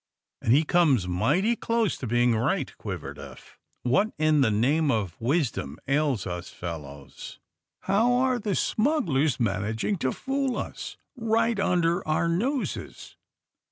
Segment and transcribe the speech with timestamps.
[0.41, 3.59] And he comes mighty close to being right, ^' quivered Eph.
[3.83, 7.37] What in the name of wisdom ails us fellows!
[7.81, 13.15] How are the smugglers manag ing to fool us right under our noses?"